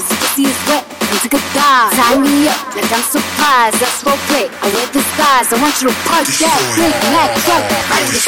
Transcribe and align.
eyes, 0.00 0.10
you 0.10 0.16
can 0.16 0.30
see 0.34 0.46
it's 0.48 0.62
wet. 0.68 0.84
Into 1.10 1.28
good 1.28 1.46
thighs, 1.52 1.92
tie 1.96 2.18
me 2.18 2.48
up 2.48 2.60
like 2.74 2.92
I'm 2.92 3.02
surprised. 3.02 3.76
That's 3.80 4.00
for 4.02 4.16
play. 4.30 4.46
I 4.62 4.66
wear 4.72 4.86
the 4.94 5.02
size. 5.18 5.52
I 5.52 5.56
want 5.60 5.74
you 5.82 5.88
to 5.90 5.96
park 6.06 6.26
that 6.26 6.60
big 6.76 6.94
black 7.10 7.30
truck. 7.44 7.64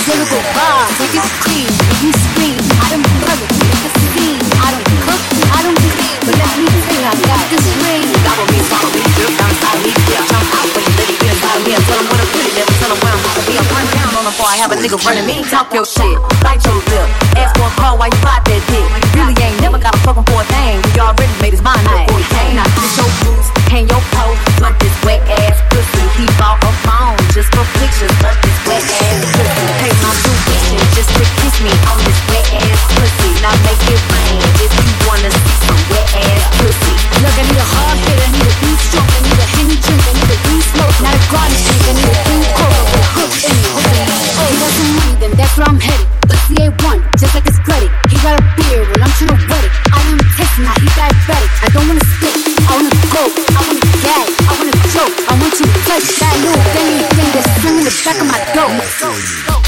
wanna 0.08 0.26
go 0.28 0.38
bar, 0.56 0.82
take 0.98 1.14
it 1.14 1.28
clean, 1.46 1.70
make 1.70 2.00
me 2.02 2.12
scream. 2.12 2.58
I 2.82 2.86
don't 2.90 3.06
cover, 3.22 3.46
make 3.48 3.84
a 3.86 3.90
scene. 4.12 4.42
I 4.60 4.68
don't 4.74 4.88
cook, 5.06 5.22
I 5.54 5.58
don't 5.62 5.78
clean, 5.78 6.18
but 6.26 6.34
let 6.36 6.54
me 6.58 6.66
sing. 6.90 7.04
I 7.06 7.14
got 7.22 7.44
this. 7.50 7.81
a 14.72 14.76
nigga 14.76 14.96
running 15.04 15.26
me. 15.26 15.44
Talk 15.44 15.72
your 15.74 15.84
shit, 15.84 16.16
bite 16.40 16.64
your 16.64 16.76
lip. 16.88 17.08
Ask 17.36 17.56
for 17.56 17.68
a 17.68 17.72
call 17.76 17.98
while 17.98 18.08
you 18.08 18.20
pop 18.24 18.44
that 18.48 18.62
dick. 18.72 18.86
Really 19.12 19.36
ain't 19.44 19.60
never 19.60 19.78
got 19.78 19.94
a 19.94 20.00
fucking 20.00 20.24
for 20.24 20.40
a 20.40 20.46
thing. 20.48 20.80
We 20.80 21.00
already 21.00 21.32
made 21.44 21.52
his 21.52 21.62
mind 21.62 21.84
up 21.88 22.08
for 22.08 22.16
he 22.16 22.24
came. 22.32 22.56
Now 22.56 22.68
get 22.72 22.88
your 22.96 23.10
boots, 23.20 23.48
hang 23.68 23.86
your 23.88 24.02
coat, 24.16 24.36
but 24.60 24.72
this 24.80 24.94
wet 25.04 25.20
ass 25.44 25.60
pussy. 25.68 26.04
He 26.16 26.24
bought 26.40 26.62
a 26.64 26.72
phone 26.88 27.20
just 27.36 27.52
for 27.52 27.64
pictures. 27.76 28.12
go. 58.68 58.78
go. 59.48 59.61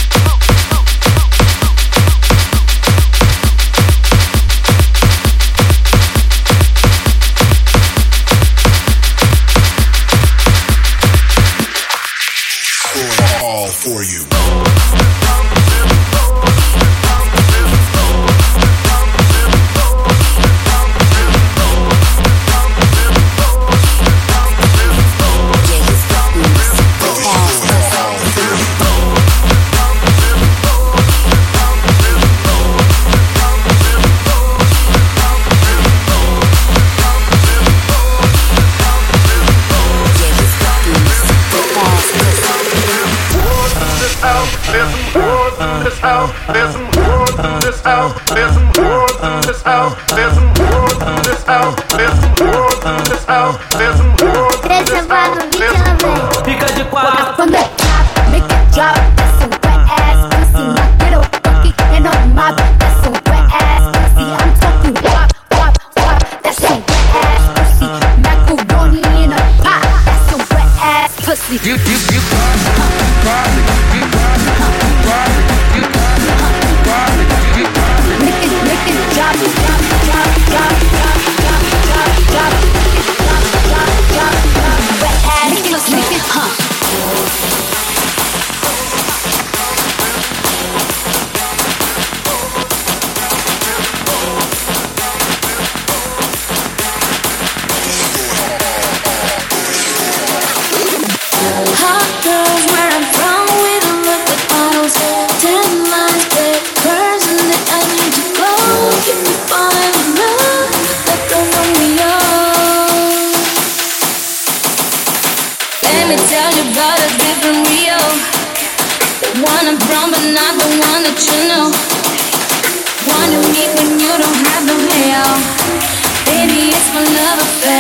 another 126.97 127.43
thing. 127.61 127.74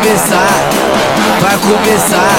Começar, 0.00 0.48
vai 1.40 1.56
começar. 1.58 2.32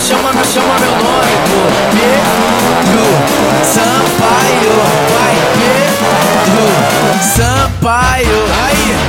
Chama 0.00 0.32
chama 0.44 0.74
meu 0.80 0.92
nome, 0.92 1.34
pô. 1.46 1.60
Pedro 1.92 3.06
Sampaio, 3.62 4.74
vai 5.12 5.36
Pedro 5.60 6.66
Sampaio. 7.36 8.40
Aí, 8.64 9.01